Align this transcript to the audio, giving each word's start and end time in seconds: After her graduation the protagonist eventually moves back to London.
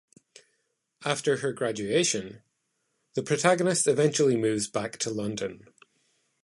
After 1.05 1.37
her 1.37 1.53
graduation 1.53 2.41
the 3.13 3.21
protagonist 3.21 3.85
eventually 3.85 4.35
moves 4.35 4.65
back 4.67 4.97
to 4.97 5.11
London. 5.11 5.67